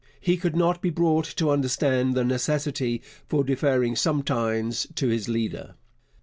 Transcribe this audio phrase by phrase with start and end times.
[0.19, 5.75] He could not be brought to understand the necessity for deferring sometimes to his leader.